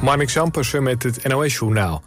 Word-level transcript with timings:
Marnik 0.00 0.30
Zampersen 0.30 0.82
met 0.82 1.02
het 1.02 1.28
NOS-journaal. 1.28 2.02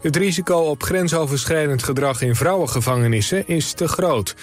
Het 0.00 0.16
risico 0.16 0.56
op 0.56 0.82
grensoverschrijdend 0.82 1.82
gedrag 1.82 2.20
in 2.20 2.34
vrouwengevangenissen 2.34 3.48
is 3.48 3.72
te 3.72 3.88
groot. 3.88 4.34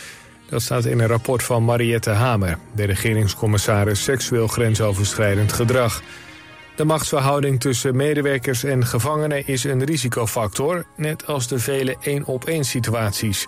Dat 0.50 0.62
staat 0.62 0.86
in 0.86 1.00
een 1.00 1.08
rapport 1.08 1.44
van 1.44 1.66
Mariette 1.66 2.10
Hamer, 2.10 2.58
de 2.76 2.84
regeringscommissaris 2.84 4.04
seksueel 4.04 4.48
grensoverschrijdend 4.48 5.54
gedrag. 5.54 6.02
De 6.76 6.86
machtsverhouding 6.86 7.60
tussen 7.60 7.96
medewerkers 7.96 8.64
en 8.64 8.86
gevangenen 8.86 9.48
is 9.48 9.64
een 9.64 9.84
risicofactor, 9.84 10.86
net 10.96 11.28
als 11.28 11.48
de 11.48 11.60
vele 11.60 11.98
één-op-één 12.02 12.66
situaties. 12.66 13.48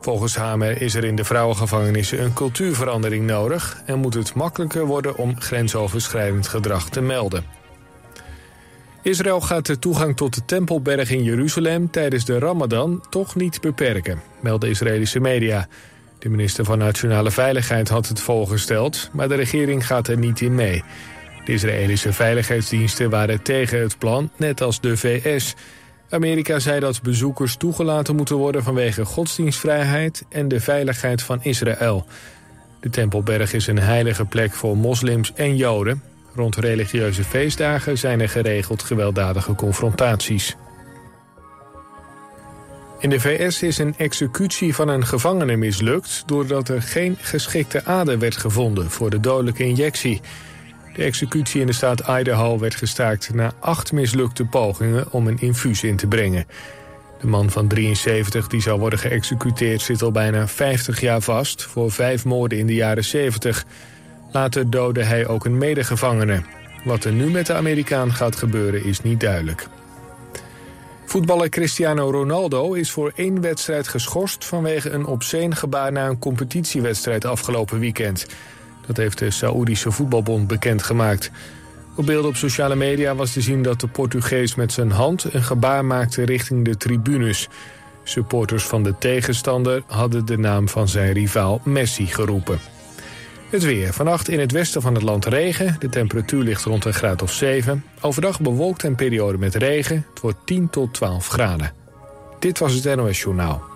Volgens 0.00 0.36
Hamer 0.36 0.82
is 0.82 0.94
er 0.94 1.04
in 1.04 1.16
de 1.16 1.24
vrouwengevangenissen 1.24 2.22
een 2.22 2.32
cultuurverandering 2.32 3.26
nodig 3.26 3.82
en 3.86 3.98
moet 3.98 4.14
het 4.14 4.34
makkelijker 4.34 4.86
worden 4.86 5.16
om 5.16 5.40
grensoverschrijdend 5.40 6.48
gedrag 6.48 6.88
te 6.88 7.00
melden. 7.00 7.55
Israël 9.06 9.40
gaat 9.40 9.66
de 9.66 9.78
toegang 9.78 10.16
tot 10.16 10.34
de 10.34 10.44
Tempelberg 10.44 11.10
in 11.10 11.22
Jeruzalem 11.22 11.90
tijdens 11.90 12.24
de 12.24 12.38
Ramadan 12.38 13.04
toch 13.10 13.34
niet 13.34 13.60
beperken, 13.60 14.20
melden 14.40 14.68
Israëlische 14.68 15.20
media. 15.20 15.68
De 16.18 16.28
minister 16.28 16.64
van 16.64 16.78
Nationale 16.78 17.30
Veiligheid 17.30 17.88
had 17.88 18.08
het 18.08 18.20
voorgesteld, 18.20 19.10
maar 19.12 19.28
de 19.28 19.34
regering 19.34 19.86
gaat 19.86 20.08
er 20.08 20.18
niet 20.18 20.40
in 20.40 20.54
mee. 20.54 20.84
De 21.44 21.52
Israëlische 21.52 22.12
veiligheidsdiensten 22.12 23.10
waren 23.10 23.42
tegen 23.42 23.80
het 23.80 23.98
plan, 23.98 24.30
net 24.36 24.60
als 24.60 24.80
de 24.80 24.96
VS. 24.96 25.54
Amerika 26.10 26.58
zei 26.58 26.80
dat 26.80 27.02
bezoekers 27.02 27.56
toegelaten 27.56 28.16
moeten 28.16 28.36
worden 28.36 28.62
vanwege 28.62 29.04
godsdienstvrijheid 29.04 30.24
en 30.28 30.48
de 30.48 30.60
veiligheid 30.60 31.22
van 31.22 31.38
Israël. 31.42 32.06
De 32.80 32.90
Tempelberg 32.90 33.52
is 33.52 33.66
een 33.66 33.78
heilige 33.78 34.24
plek 34.24 34.52
voor 34.52 34.76
moslims 34.76 35.32
en 35.34 35.56
joden. 35.56 36.02
Rond 36.36 36.56
religieuze 36.56 37.24
feestdagen 37.24 37.98
zijn 37.98 38.20
er 38.20 38.28
geregeld 38.28 38.82
gewelddadige 38.82 39.54
confrontaties. 39.54 40.56
In 42.98 43.10
de 43.10 43.20
VS 43.20 43.62
is 43.62 43.78
een 43.78 43.94
executie 43.96 44.74
van 44.74 44.88
een 44.88 45.06
gevangene 45.06 45.56
mislukt... 45.56 46.22
doordat 46.26 46.68
er 46.68 46.82
geen 46.82 47.16
geschikte 47.20 47.84
ader 47.84 48.18
werd 48.18 48.36
gevonden 48.36 48.90
voor 48.90 49.10
de 49.10 49.20
dodelijke 49.20 49.64
injectie. 49.64 50.20
De 50.94 51.02
executie 51.02 51.60
in 51.60 51.66
de 51.66 51.72
staat 51.72 52.08
Idaho 52.08 52.58
werd 52.58 52.74
gestaakt 52.74 53.34
na 53.34 53.52
acht 53.60 53.92
mislukte 53.92 54.44
pogingen 54.44 55.12
om 55.12 55.26
een 55.26 55.40
infuus 55.40 55.82
in 55.82 55.96
te 55.96 56.06
brengen. 56.06 56.46
De 57.20 57.26
man 57.26 57.50
van 57.50 57.68
73 57.68 58.46
die 58.46 58.62
zou 58.62 58.78
worden 58.78 58.98
geëxecuteerd 58.98 59.80
zit 59.80 60.02
al 60.02 60.12
bijna 60.12 60.48
50 60.48 61.00
jaar 61.00 61.20
vast... 61.20 61.62
voor 61.62 61.92
vijf 61.92 62.24
moorden 62.24 62.58
in 62.58 62.66
de 62.66 62.74
jaren 62.74 63.04
70. 63.04 63.64
Later 64.30 64.70
doodde 64.70 65.02
hij 65.02 65.26
ook 65.26 65.44
een 65.44 65.58
medegevangene. 65.58 66.42
Wat 66.84 67.04
er 67.04 67.12
nu 67.12 67.30
met 67.30 67.46
de 67.46 67.54
Amerikaan 67.54 68.12
gaat 68.12 68.36
gebeuren 68.36 68.84
is 68.84 69.02
niet 69.02 69.20
duidelijk. 69.20 69.68
Voetballer 71.04 71.48
Cristiano 71.48 72.10
Ronaldo 72.10 72.72
is 72.72 72.90
voor 72.90 73.12
één 73.14 73.40
wedstrijd 73.40 73.88
geschorst... 73.88 74.44
vanwege 74.44 74.90
een 74.90 75.06
obscene 75.06 75.54
gebaar 75.54 75.92
na 75.92 76.06
een 76.06 76.18
competitiewedstrijd 76.18 77.24
afgelopen 77.24 77.78
weekend. 77.78 78.26
Dat 78.86 78.96
heeft 78.96 79.18
de 79.18 79.30
Saoedische 79.30 79.90
Voetbalbond 79.90 80.46
bekendgemaakt. 80.46 81.30
Op 81.94 82.06
beelden 82.06 82.30
op 82.30 82.36
sociale 82.36 82.76
media 82.76 83.14
was 83.14 83.32
te 83.32 83.40
zien 83.40 83.62
dat 83.62 83.80
de 83.80 83.86
Portugees 83.86 84.54
met 84.54 84.72
zijn 84.72 84.90
hand... 84.90 85.34
een 85.34 85.42
gebaar 85.42 85.84
maakte 85.84 86.24
richting 86.24 86.64
de 86.64 86.76
tribunes. 86.76 87.48
Supporters 88.02 88.64
van 88.64 88.82
de 88.82 88.98
tegenstander 88.98 89.82
hadden 89.86 90.24
de 90.24 90.38
naam 90.38 90.68
van 90.68 90.88
zijn 90.88 91.12
rivaal 91.12 91.60
Messi 91.64 92.06
geroepen. 92.06 92.58
Het 93.50 93.64
weer. 93.64 93.92
Vannacht 93.92 94.28
in 94.28 94.40
het 94.40 94.52
westen 94.52 94.82
van 94.82 94.94
het 94.94 95.02
land 95.02 95.26
regen. 95.26 95.76
De 95.78 95.88
temperatuur 95.88 96.42
ligt 96.42 96.64
rond 96.64 96.84
een 96.84 96.94
graad 96.94 97.22
of 97.22 97.32
7. 97.32 97.84
Overdag 98.00 98.40
bewolkt 98.40 98.84
en 98.84 98.94
periode 98.94 99.38
met 99.38 99.54
regen. 99.54 100.06
Het 100.10 100.20
wordt 100.20 100.38
10 100.44 100.70
tot 100.70 100.94
12 100.94 101.26
graden. 101.26 101.72
Dit 102.38 102.58
was 102.58 102.72
het 102.72 102.96
NOS 102.96 103.20
Journaal. 103.20 103.75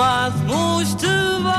Het 0.00 0.46
mooiste 0.46 1.38
was 1.42 1.52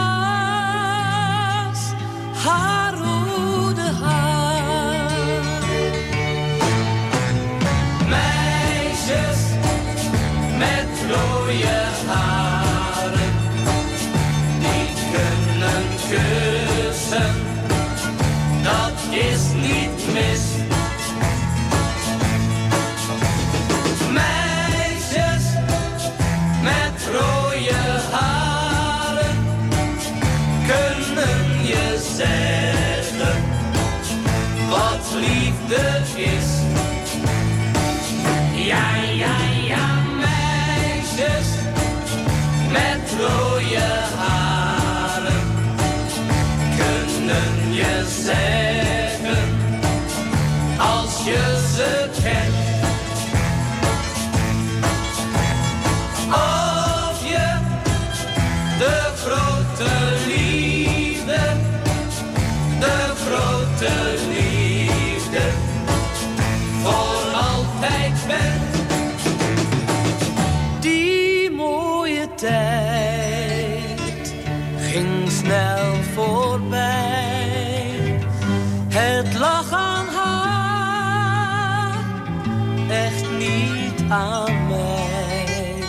aan 84.13 84.67
mij. 84.67 85.83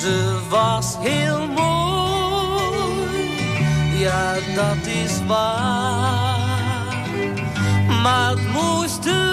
Ze 0.00 0.38
was 0.48 0.96
heel 0.98 1.46
mooi, 1.46 3.20
ja 3.98 4.34
dat 4.54 4.86
is 4.86 5.26
waar. 5.26 6.36
Maar 8.02 8.30
het 8.30 8.52
mooiste 8.52 9.27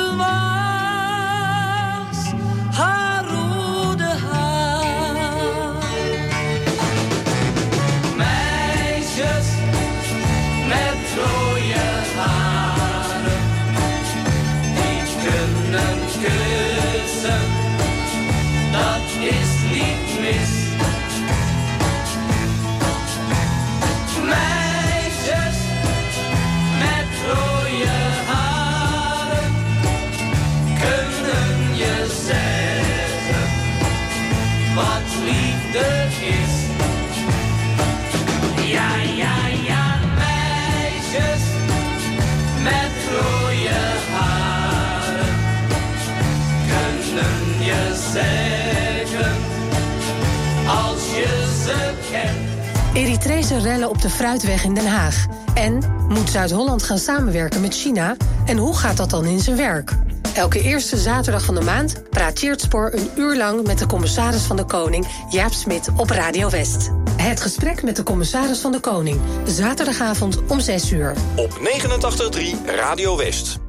Rellen 53.59 53.89
op 53.89 54.01
de 54.01 54.09
Fruitweg 54.09 54.63
in 54.63 54.73
Den 54.73 54.87
Haag. 54.87 55.25
En 55.53 55.79
moet 56.07 56.29
Zuid-Holland 56.29 56.83
gaan 56.83 56.97
samenwerken 56.97 57.61
met 57.61 57.73
China? 57.73 58.15
En 58.45 58.57
hoe 58.57 58.75
gaat 58.75 58.97
dat 58.97 59.09
dan 59.09 59.25
in 59.25 59.39
zijn 59.39 59.57
werk? 59.57 59.91
Elke 60.33 60.61
eerste 60.61 60.97
zaterdag 60.97 61.45
van 61.45 61.55
de 61.55 61.61
maand 61.61 62.09
praat 62.09 62.43
Spoor 62.55 62.93
een 62.93 63.09
uur 63.15 63.37
lang 63.37 63.67
met 63.67 63.79
de 63.79 63.85
commissaris 63.85 64.41
van 64.41 64.55
de 64.55 64.65
Koning, 64.65 65.07
Jaap 65.29 65.51
Smit, 65.51 65.89
op 65.97 66.09
Radio 66.09 66.49
West. 66.49 66.89
Het 67.17 67.41
gesprek 67.41 67.83
met 67.83 67.95
de 67.95 68.03
commissaris 68.03 68.59
van 68.59 68.71
de 68.71 68.79
Koning, 68.79 69.19
zaterdagavond 69.45 70.39
om 70.47 70.59
6 70.59 70.91
uur. 70.91 71.15
Op 71.35 71.59
89.3 71.59 72.65
Radio 72.65 73.17
West. 73.17 73.64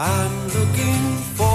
I'm 0.00 0.46
looking 0.50 1.16
for 1.34 1.47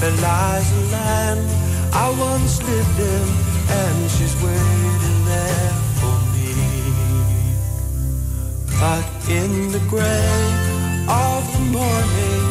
There 0.00 0.10
lies 0.12 0.72
a 0.72 0.80
land 0.96 1.46
I 1.92 2.08
once 2.08 2.62
lived 2.62 2.98
in, 2.98 3.26
and 3.68 4.10
she's 4.10 4.34
waiting 4.42 5.24
there 5.26 5.72
for 6.00 6.16
me. 6.32 6.54
But 8.80 9.04
in 9.28 9.70
the 9.72 9.82
gray 9.92 10.40
of 11.06 11.42
the 11.52 11.64
morning, 11.78 12.44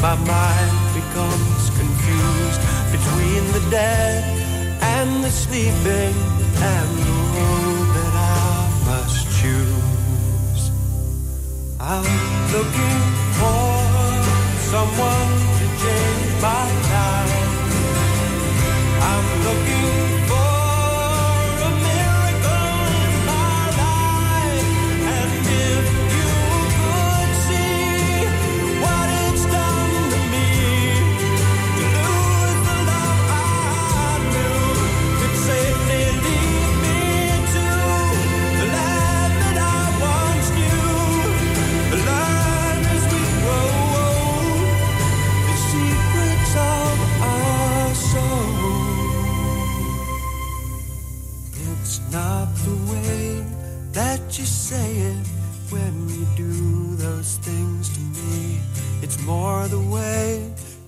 my 0.00 0.14
mind 0.14 0.78
becomes 0.94 1.62
confused 1.80 2.60
between 2.94 3.42
the 3.50 3.64
dead 3.68 4.22
and 4.80 5.24
the 5.24 5.30
sleeping 5.30 6.14
and 6.72 6.90
the 7.08 7.16
road 7.34 7.86
that 7.96 8.14
I 8.14 8.50
must 8.90 9.26
choose. 9.40 10.62
I'm 11.80 12.06
looking 12.54 13.00
for 13.40 13.60
someone 14.70 15.29
looking 19.42 19.79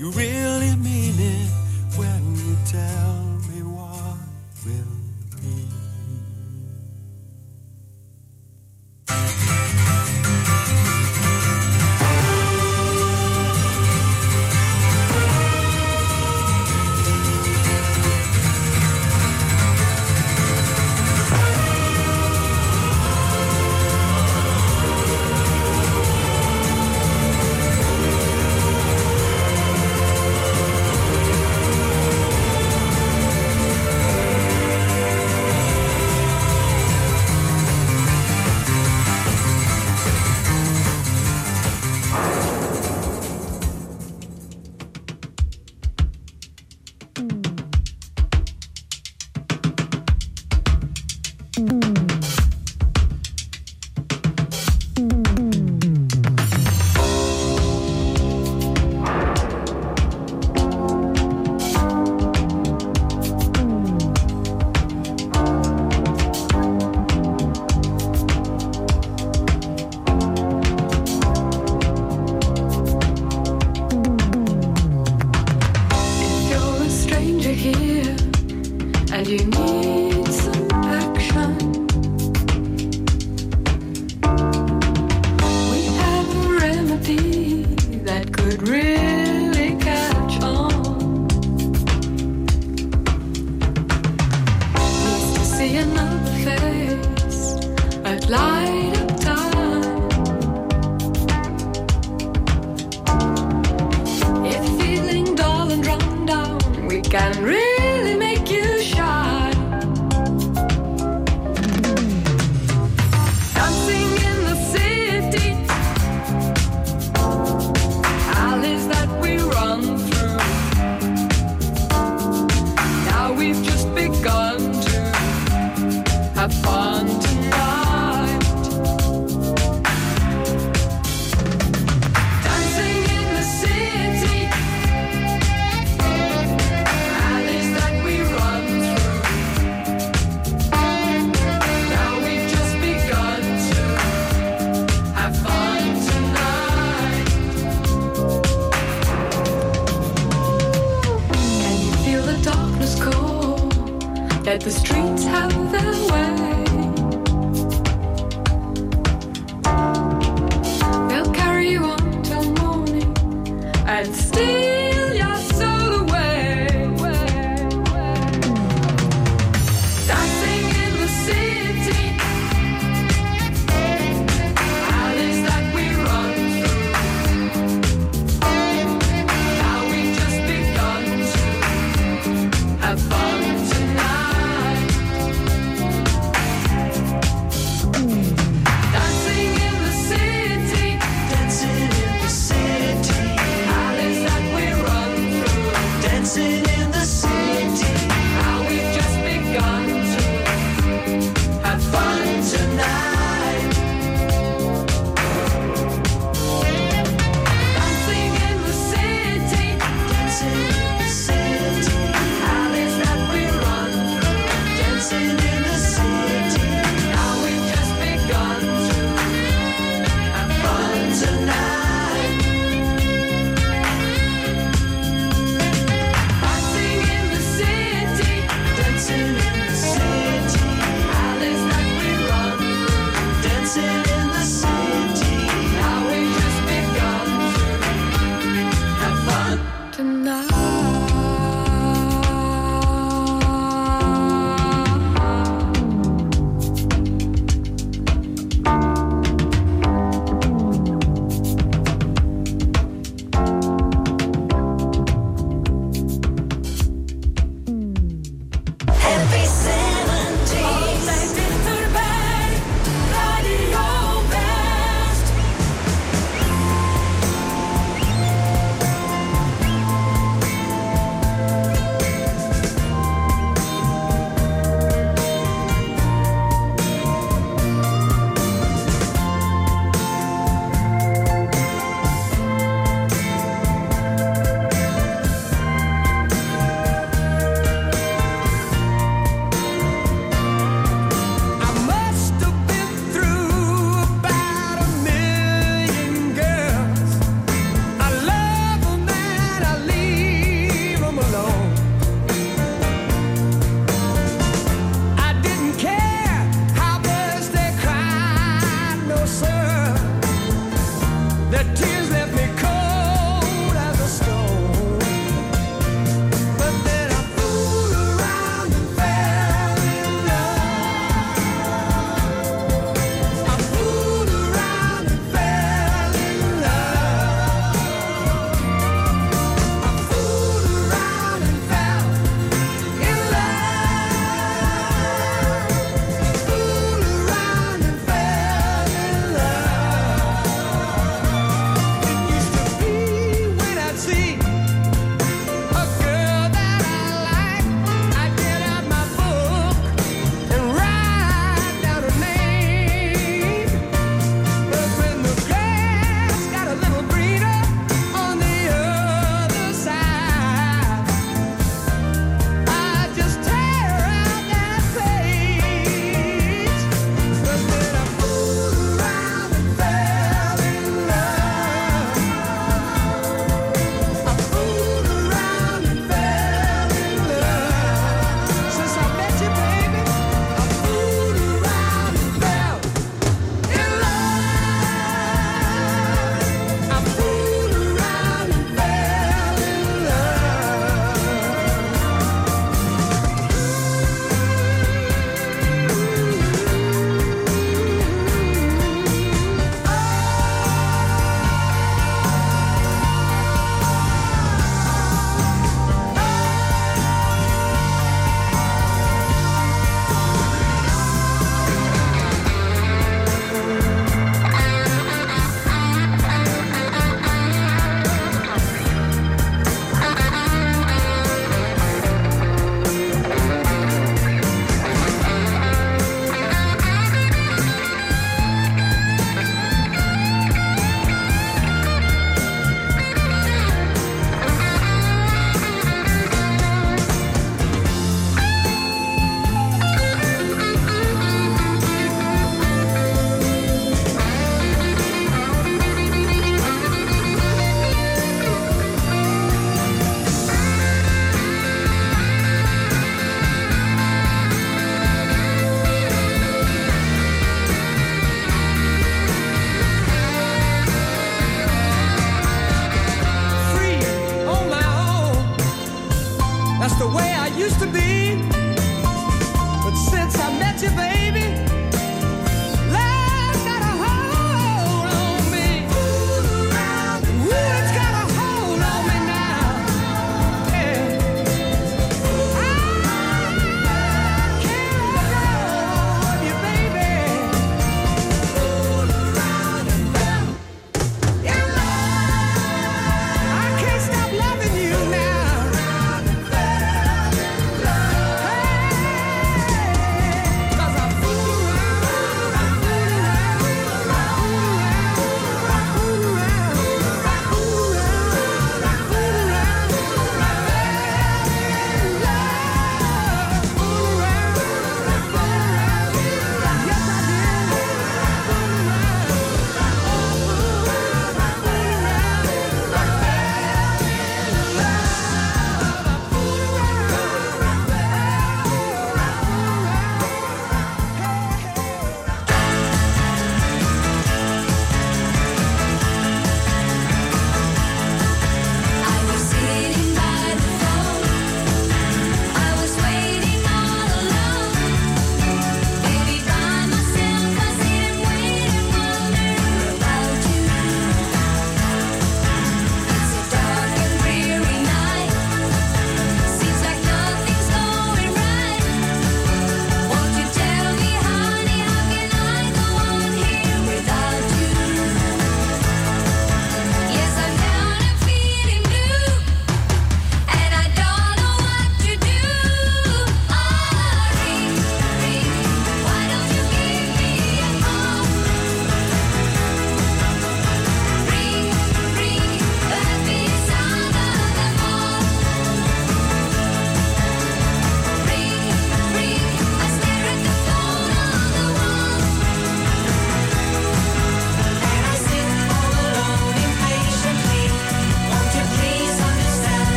You 0.00 0.10
really 0.12 0.79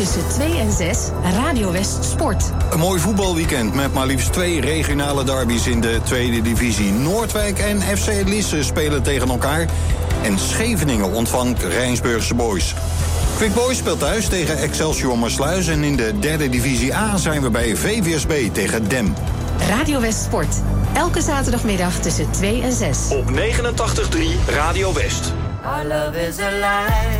tussen 0.00 0.28
2 0.28 0.58
en 0.58 0.72
6 0.72 0.98
Radio 1.34 1.72
West 1.72 2.04
Sport. 2.04 2.44
Een 2.70 2.78
mooi 2.78 3.00
voetbalweekend 3.00 3.74
met 3.74 3.92
maar 3.92 4.06
liefst 4.06 4.32
twee 4.32 4.60
regionale 4.60 5.24
derbies 5.24 5.66
in 5.66 5.80
de 5.80 6.00
tweede 6.04 6.42
divisie. 6.42 6.92
Noordwijk 6.92 7.58
en 7.58 7.80
FC 7.80 8.28
Lisse 8.28 8.62
spelen 8.62 9.02
tegen 9.02 9.28
elkaar. 9.28 9.66
En 10.22 10.38
Scheveningen 10.38 11.12
ontvangt 11.12 11.62
Rijnsburgse 11.62 12.34
Boys. 12.34 12.74
Quick 13.36 13.54
Boys 13.54 13.76
speelt 13.76 13.98
thuis 13.98 14.28
tegen 14.28 14.58
Excelsior 14.58 15.18
Maasluis. 15.18 15.68
En 15.68 15.84
in 15.84 15.96
de 15.96 16.18
derde 16.18 16.48
divisie 16.48 16.94
A 16.94 17.16
zijn 17.16 17.42
we 17.42 17.50
bij 17.50 17.76
VVSB 17.76 18.52
tegen 18.52 18.88
Dem. 18.88 19.14
Radio 19.68 20.00
West 20.00 20.22
Sport. 20.22 20.56
Elke 20.94 21.20
zaterdagmiddag 21.20 21.94
tussen 21.94 22.30
2 22.30 22.62
en 22.62 22.72
6. 22.72 22.98
Op 23.10 23.30
89.3 23.30 23.34
Radio 24.48 24.92
West. 24.92 25.32
Our 25.62 26.14
is 26.14 26.38
alive. 26.38 27.19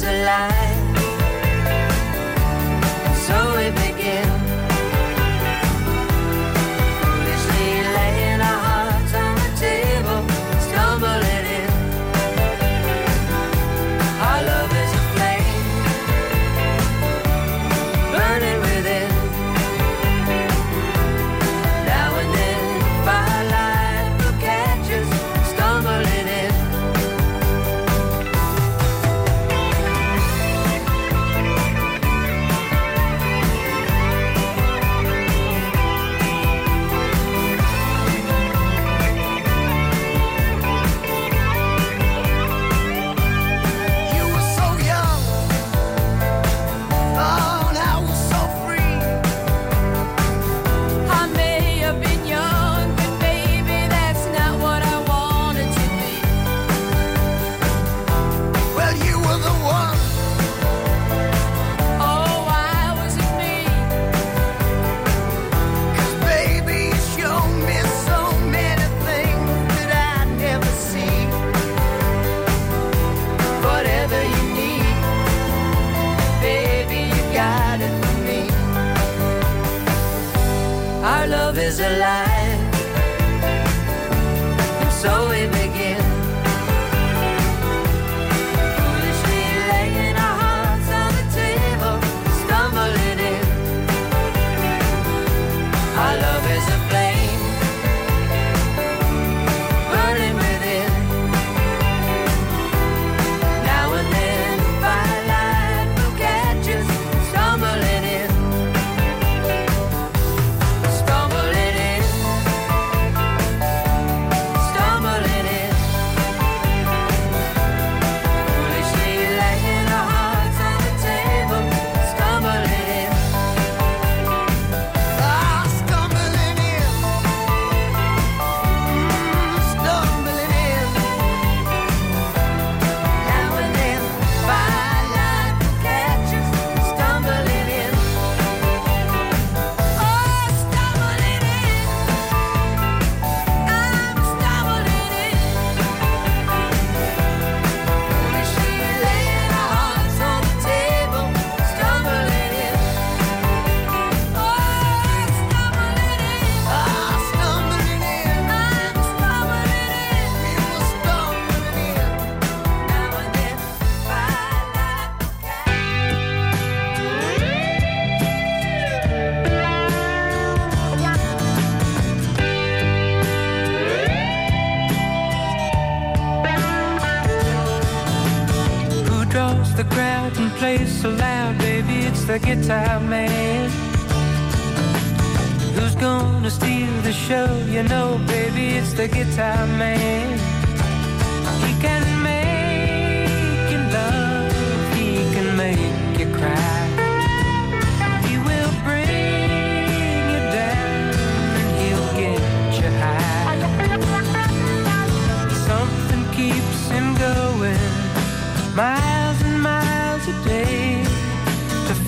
was 0.00 0.08
a 0.08 0.24
lie. 0.24 0.69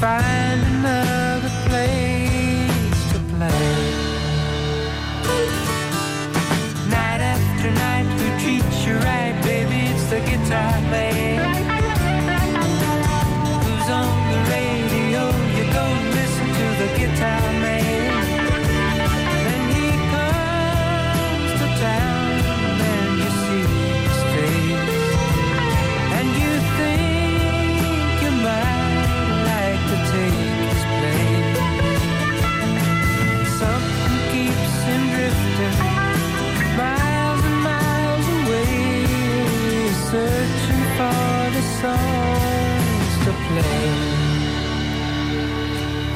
find 0.02 0.31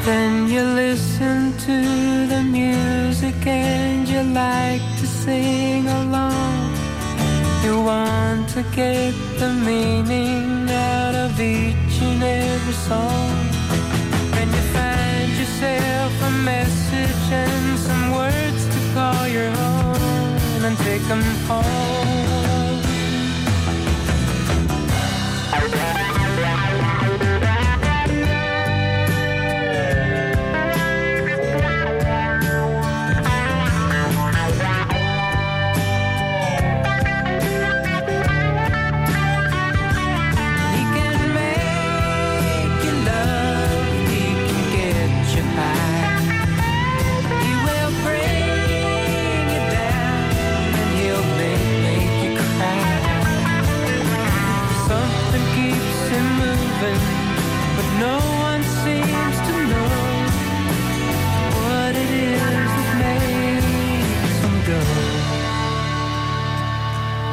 Then 0.06 0.48
you 0.48 0.62
listen 0.62 1.52
to 1.66 2.26
the 2.28 2.40
music 2.40 3.44
and 3.44 4.08
you 4.08 4.22
like 4.22 4.80
to 5.00 5.04
sing 5.04 5.88
along. 5.88 6.70
You 7.64 7.80
want 7.80 8.48
to 8.50 8.62
get 8.72 9.14
the 9.40 9.52
meaning 9.66 10.70
out 10.70 11.16
of 11.16 11.40
each 11.40 12.00
and 12.02 12.22
every 12.22 12.72
song. 12.88 13.34
When 14.30 14.48
you 14.56 14.62
find 14.76 15.32
yourself 15.40 16.12
a 16.22 16.30
message 16.52 17.32
and 17.32 17.76
some 17.76 18.12
words 18.14 18.62
to 18.64 18.78
call 18.94 19.26
your 19.26 19.50
own 19.50 20.64
and 20.66 20.78
take 20.86 21.02
them 21.08 21.24
home. 21.48 22.46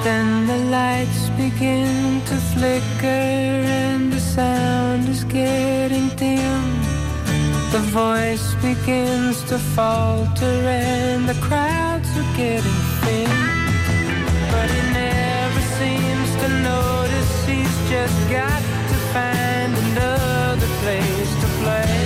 Then 0.04 0.48
the 0.48 0.58
lights 0.58 1.30
begin 1.30 2.20
to 2.26 2.36
flicker 2.52 3.08
and 3.08 4.12
the 4.12 4.20
sound 4.20 5.08
is 5.08 5.24
getting 5.24 6.10
dim. 6.18 6.64
The 7.72 7.80
voice 7.88 8.54
begins 8.56 9.42
to 9.46 9.58
falter 9.58 10.58
and 10.68 11.30
the 11.30 11.40
crowds 11.42 12.10
are 12.18 12.36
getting 12.36 12.80
thin. 13.02 13.32
But 14.52 14.70
he 14.76 14.82
never 14.92 15.62
seems 15.80 16.30
to 16.42 16.50
notice 16.50 17.46
he's 17.46 17.90
just 17.90 18.20
got 18.30 18.62
to 18.92 18.98
find 19.16 19.72
another 19.86 20.68
place 20.82 21.32
to 21.42 21.48
play. 21.64 22.03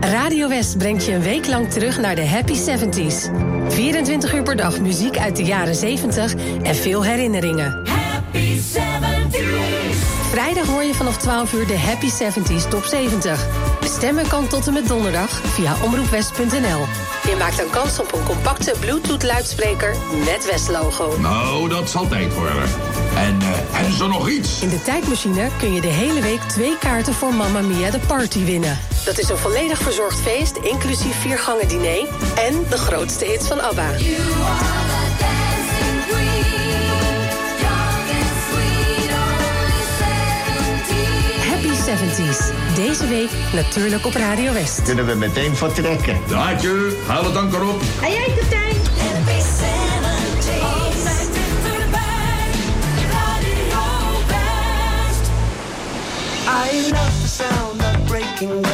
Radio 0.00 0.48
West 0.48 0.78
brengt 0.78 1.04
je 1.04 1.12
een 1.12 1.22
week 1.22 1.46
lang 1.46 1.70
terug 1.70 1.98
naar 1.98 2.14
de 2.14 2.26
happy 2.26 2.54
70s. 2.54 3.30
24 3.68 4.34
uur 4.34 4.42
per 4.42 4.56
dag 4.56 4.80
muziek 4.80 5.18
uit 5.18 5.36
de 5.36 5.44
jaren 5.44 5.74
70 5.74 6.34
en 6.62 6.74
veel 6.74 7.04
herinneringen. 7.04 7.88
Happy 7.88 8.58
70s. 8.58 9.96
Vrijdag 10.30 10.66
hoor 10.66 10.82
je 10.82 10.94
vanaf 10.94 11.16
12 11.18 11.52
uur 11.52 11.66
de 11.66 11.78
Happy 11.78 12.08
70s 12.08 12.68
Top 12.68 12.84
70. 12.84 13.46
Stemmen 13.84 14.28
kan 14.28 14.46
tot 14.48 14.66
en 14.66 14.72
met 14.72 14.88
donderdag 14.88 15.30
via 15.30 15.74
omroepwest.nl. 15.84 16.86
Je 17.28 17.36
maakt 17.38 17.56
dan 17.56 17.70
kans 17.70 18.00
op 18.00 18.12
een 18.12 18.24
compacte 18.24 18.74
Bluetooth-luidspreker 18.80 19.96
met 20.24 20.46
West-logo. 20.50 21.16
Nou, 21.20 21.68
dat 21.68 21.90
zal 21.90 22.08
tijd 22.08 22.34
worden. 22.34 22.62
En, 23.16 23.38
eh, 23.40 23.80
en 23.80 24.00
er 24.00 24.08
nog 24.08 24.28
iets? 24.28 24.62
In 24.62 24.68
de 24.68 24.82
tijdmachine 24.82 25.48
kun 25.58 25.72
je 25.72 25.80
de 25.80 25.88
hele 25.88 26.20
week 26.20 26.40
twee 26.40 26.78
kaarten 26.78 27.14
voor 27.14 27.34
Mamma 27.34 27.60
Mia 27.60 27.90
de 27.90 28.00
Party 28.06 28.44
winnen. 28.44 28.91
Dat 29.04 29.18
is 29.18 29.28
een 29.28 29.38
volledig 29.38 29.78
verzorgd 29.78 30.20
feest, 30.20 30.56
inclusief 30.56 31.20
vier 31.20 31.38
gangen 31.38 31.68
diner... 31.68 32.08
en 32.34 32.64
de 32.68 32.76
grootste 32.78 33.24
hits 33.24 33.46
van 33.46 33.60
ABBA. 33.60 33.90
Happy 41.48 41.68
70s. 41.68 42.74
Deze 42.74 43.08
week 43.08 43.30
natuurlijk 43.52 44.06
op 44.06 44.14
Radio 44.14 44.52
West. 44.52 44.82
Kunnen 44.82 45.06
we 45.06 45.14
meteen 45.14 45.56
vertrekken? 45.56 46.20
Draadje, 46.26 46.96
haal 47.06 47.24
het 47.24 47.36
anker 47.36 47.62
op. 47.68 47.80
En 48.02 48.10
jij, 48.10 48.24
kapitein? 48.26 48.76
Happy 48.96 49.40
70s. 49.40 50.62
Altijd 50.62 51.28
dichterbij. 51.32 52.50
Radio 53.10 53.82
West. 54.26 55.30
I 56.46 56.90
love 56.90 57.20
the 57.22 57.28
sound 57.28 57.80
of 57.80 58.04
breaking 58.04 58.66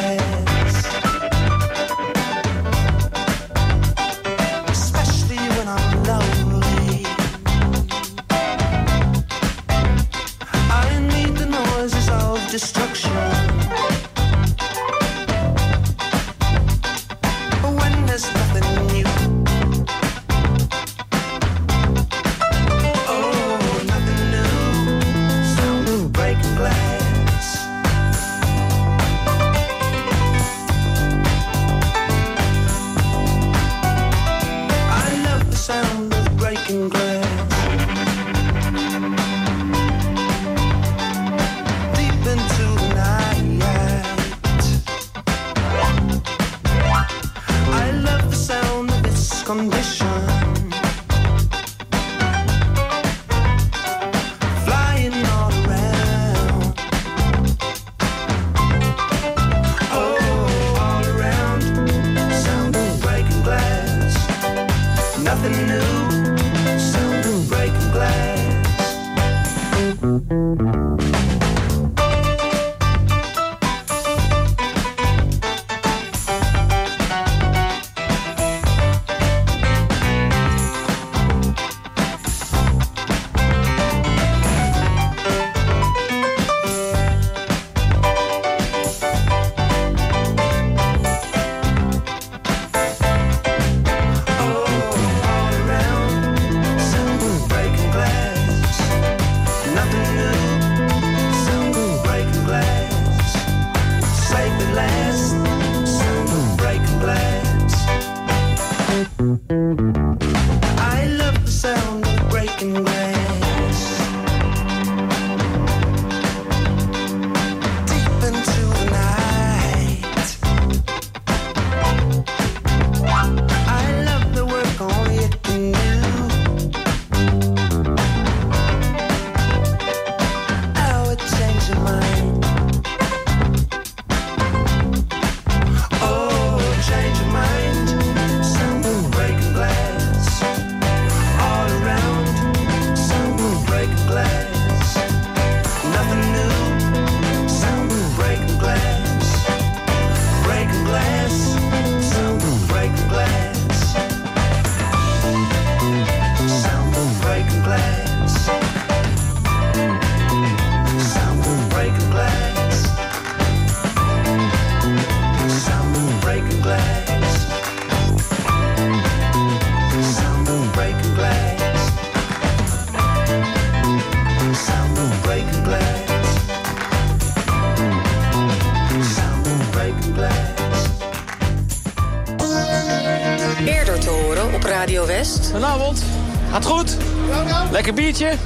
Lekker 187.98 188.18
biertje? 188.18 188.38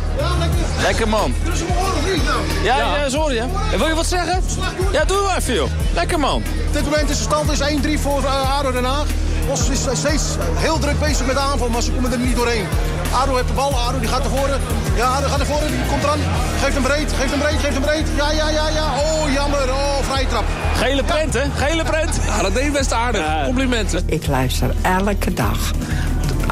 Lekker 0.83 1.09
man. 1.09 1.35
Ja, 2.63 2.77
ja, 2.77 3.09
sorry 3.09 3.37
hè. 3.37 3.45
En 3.73 3.79
wil 3.79 3.89
je 3.89 3.95
wat 3.95 4.07
zeggen? 4.07 4.43
Ja, 4.93 5.05
doe 5.05 5.23
maar 5.23 5.37
even 5.37 5.55
joh. 5.55 5.71
Lekker 5.95 6.21
man. 6.21 6.43
Op 6.67 6.73
dit 6.73 6.85
moment 6.85 7.11
is 7.11 7.19
de 7.19 7.23
stand 7.23 7.51
is 7.51 7.61
1-3 7.99 8.01
voor 8.01 8.23
uh, 8.23 8.59
ADO 8.59 8.73
Den 8.73 8.85
Haag. 8.85 9.07
Os 9.51 9.69
is 9.69 9.87
eh, 9.87 9.95
steeds 9.95 10.23
heel 10.57 10.79
druk 10.79 10.99
bezig 11.01 11.27
met 11.27 11.35
de 11.35 11.41
aanval, 11.41 11.69
maar 11.69 11.83
ze 11.83 11.93
komen 11.93 12.13
er 12.13 12.19
niet 12.19 12.37
doorheen. 12.37 12.67
ADO 13.13 13.35
heeft 13.35 13.49
de 13.49 13.55
bal, 13.55 13.75
ADO 13.75 13.99
die 13.99 14.09
gaat 14.09 14.23
naar 14.23 14.39
voren. 14.39 14.61
Ja, 14.97 15.07
ADO 15.07 15.29
gaat 15.29 15.39
naar 15.39 15.47
voren, 15.47 15.71
die 15.71 15.87
komt 15.89 16.03
eraan. 16.03 16.19
Geeft 16.63 16.75
hem 16.75 16.83
breed, 16.83 17.13
geeft 17.13 17.31
hem 17.31 17.41
breed, 17.41 17.59
geeft 17.59 17.75
hem 17.75 17.83
breed. 17.83 18.07
Ja, 18.17 18.31
ja, 18.31 18.49
ja, 18.49 18.69
ja. 18.69 18.85
Oh, 18.85 19.33
jammer. 19.33 19.73
Oh, 19.73 19.99
vrije 20.11 20.27
trap. 20.27 20.45
Gele 20.77 21.03
prent 21.03 21.35
hè? 21.35 21.43
Gele 21.55 21.85
prent. 21.85 22.21
Ja, 22.27 22.43
dat 22.43 22.55
deed 22.55 22.73
best 22.73 22.93
aardig. 22.93 23.25
Complimenten. 23.45 24.03
Ik 24.07 24.27
luister 24.27 24.75
elke 24.83 25.33
dag. 25.33 25.73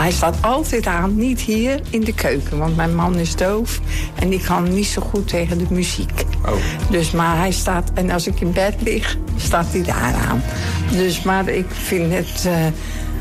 Hij 0.01 0.11
staat 0.11 0.36
altijd 0.40 0.86
aan, 0.86 1.16
niet 1.16 1.40
hier 1.40 1.80
in 1.90 2.01
de 2.01 2.14
keuken. 2.14 2.59
Want 2.59 2.76
mijn 2.76 2.94
man 2.94 3.14
is 3.14 3.36
doof 3.36 3.80
en 4.14 4.28
die 4.28 4.40
kan 4.40 4.74
niet 4.74 4.86
zo 4.86 5.03
goed 5.03 5.28
tegen 5.28 5.59
de 5.59 5.66
muziek. 5.70 6.24
Oh. 6.46 6.53
Dus, 6.90 7.11
maar 7.11 7.36
hij 7.36 7.51
staat, 7.51 7.90
en 7.94 8.11
als 8.11 8.26
ik 8.26 8.40
in 8.40 8.53
bed 8.53 8.74
lig, 8.82 9.16
staat 9.36 9.66
hij 9.70 9.82
daar 9.82 10.14
aan. 10.28 10.42
Dus, 10.90 11.22
maar 11.22 11.48
ik 11.48 11.66
vind 11.68 12.12
het... 12.12 12.44
Uh, 12.46 12.53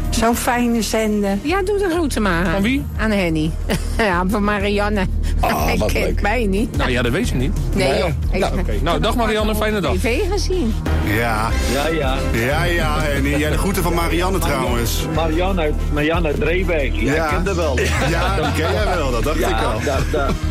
Zo'n 0.09 0.35
fijne 0.35 0.81
zender. 0.81 1.37
Ja, 1.41 1.61
doe 1.61 1.77
de 1.77 1.89
groeten 1.89 2.21
maar. 2.21 2.47
Aan 2.47 2.61
wie? 2.61 2.83
Aan 2.97 3.11
Henny. 3.11 3.51
ja, 3.97 4.23
van 4.27 4.43
Marianne. 4.43 5.05
Ah, 5.39 5.51
oh, 5.53 5.73
wat 5.75 5.93
leuk. 5.93 6.21
mij 6.21 6.45
niet. 6.45 6.77
Nou 6.77 6.91
ja, 6.91 7.01
dat 7.01 7.11
weet 7.11 7.29
je 7.29 7.35
niet. 7.35 7.57
Nee, 7.75 7.87
nee 7.87 7.99
joh. 7.99 8.11
Nou, 8.31 8.63
nou, 8.81 8.99
dag 8.99 9.15
Marianne, 9.15 9.55
fijne 9.55 9.79
dag. 9.79 9.93
TV 9.93 10.19
gezien. 10.31 10.73
Ja. 11.03 11.49
Ja, 11.73 11.87
ja. 11.87 12.15
Ja, 12.31 12.63
ja. 12.63 13.05
En 13.05 13.23
jij 13.37 13.49
de 13.49 13.57
groeten 13.57 13.83
van 13.83 13.93
Marianne 13.93 14.37
trouwens. 14.37 15.05
Marianne, 15.15 15.71
Marianne 15.93 16.33
Dreebeek. 16.33 16.93
Ja, 16.95 17.27
ken 17.27 17.35
kende 17.35 17.55
wel. 17.55 17.79
Ja, 18.09 18.35
die 18.35 18.51
ken 18.63 18.73
jij 18.73 18.85
wel. 18.95 19.11
Dat 19.11 19.23
dacht 19.23 19.39
ik 19.39 19.45
al. 19.45 19.81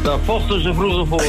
Daar 0.03 0.19
vochten 0.25 0.63
ze 0.63 0.75
vroeger 0.75 1.07
voor. 1.07 1.21
Eh. 1.21 1.27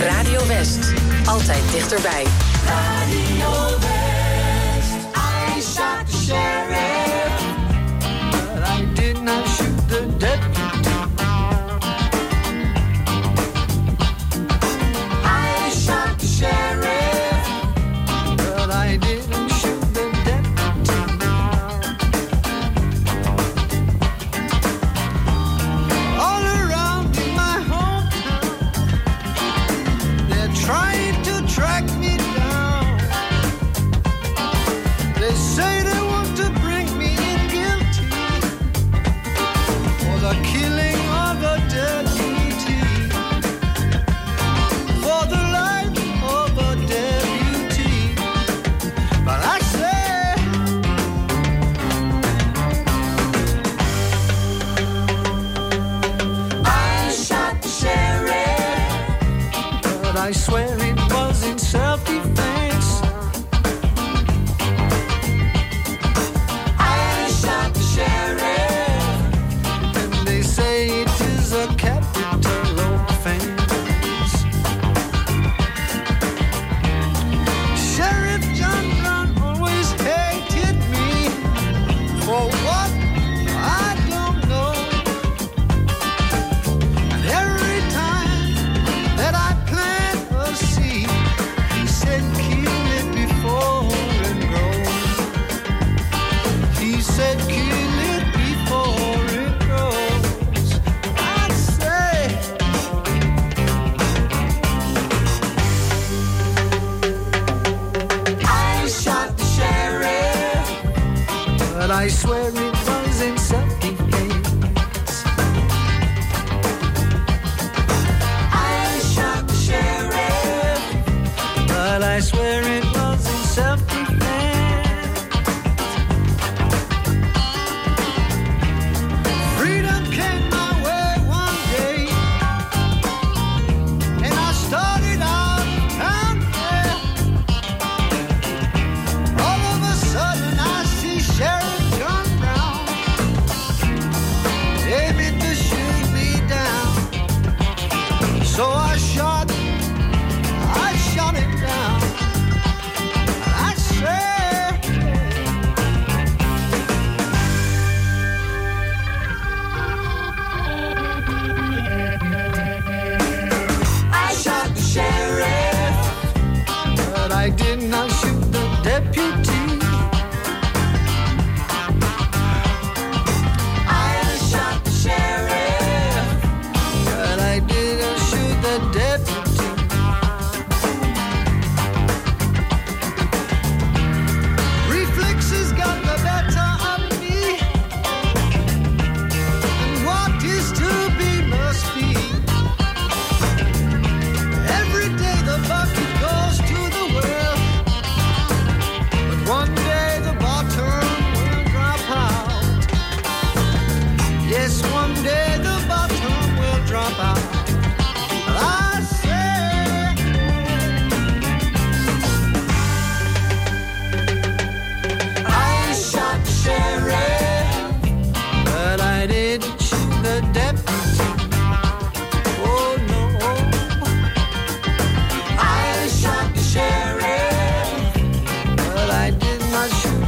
Radio 0.00 0.46
West. 0.46 0.92
Altijd 1.26 1.62
dichterbij. 1.72 2.24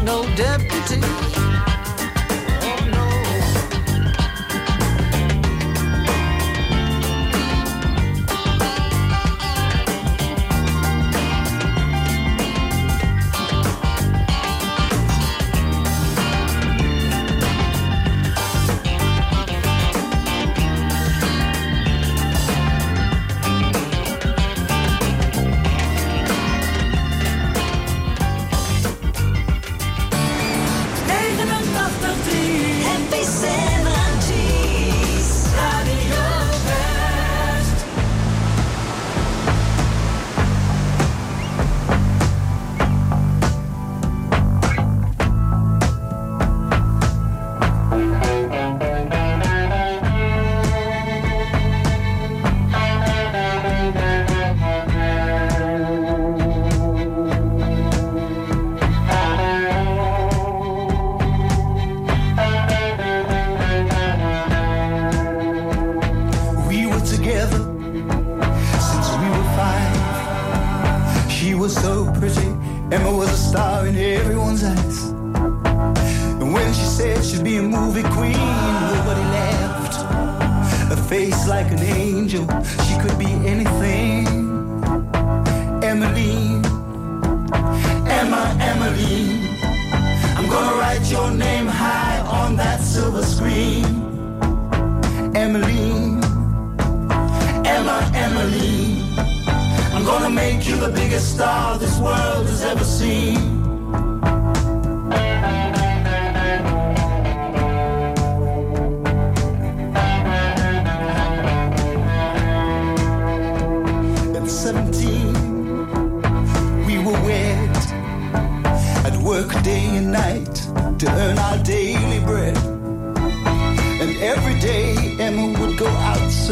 no 0.04 0.22
deputy. 0.36 1.47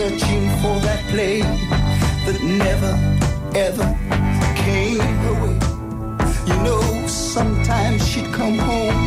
Searching 0.08 0.48
for 0.62 0.78
that 0.86 1.02
play 1.08 1.40
that 1.40 2.38
never, 2.42 2.92
ever 3.58 3.86
came 4.54 5.00
her 5.00 5.34
way. 5.42 5.58
You 6.46 6.56
know, 6.62 7.06
sometimes 7.08 8.06
she'd 8.06 8.32
come 8.32 8.56
home 8.56 9.00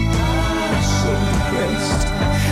so 1.00 1.12
depressed. 1.36 2.08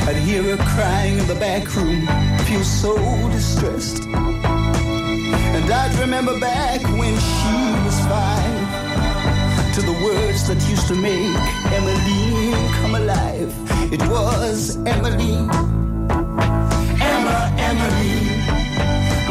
I'd 0.07 0.19
hear 0.27 0.43
her 0.43 0.63
crying 0.75 1.17
in 1.19 1.27
the 1.27 1.35
back 1.35 1.63
room, 1.75 2.07
feel 2.45 2.63
so 2.63 2.95
distressed. 3.31 4.03
And 4.05 5.69
I'd 5.69 5.99
remember 5.99 6.39
back 6.39 6.81
when 6.83 7.15
she 7.29 7.55
was 7.83 7.99
five 8.11 8.67
to 9.75 9.81
the 9.81 9.97
words 10.05 10.47
that 10.47 10.59
used 10.69 10.87
to 10.87 10.95
make 10.95 11.35
Emmeline 11.75 12.71
come 12.79 12.95
alive. 12.95 13.51
It 13.91 14.01
was 14.07 14.77
Emmeline, 14.85 15.49
Emma, 17.01 17.53
Emmeline. 17.57 18.36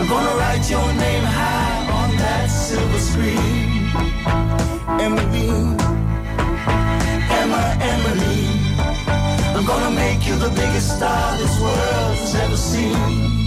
I'm 0.09 0.13
gonna 0.13 0.37
write 0.37 0.71
your 0.71 0.87
name 0.93 1.25
high 1.25 1.91
on 1.91 2.17
that 2.19 2.47
silver 2.47 3.01
screen. 3.01 3.91
Emmeline, 5.01 5.81
Emma, 7.29 7.77
Emmeline. 7.81 8.77
I'm 9.57 9.67
gonna 9.67 9.91
make 9.91 10.25
you 10.29 10.37
the 10.37 10.51
biggest 10.51 10.97
star 10.99 11.37
this 11.39 11.61
world 11.61 12.17
has 12.19 12.35
ever 12.37 12.57
seen. 12.57 13.47